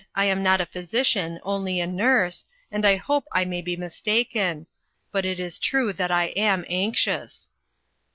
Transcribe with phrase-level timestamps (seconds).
[0.15, 4.65] I am not a physician, only a nurse, and I hope I may be mistaken;
[5.11, 7.51] but it is true that I am anxious."